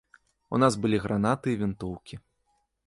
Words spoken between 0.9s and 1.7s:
гранаты і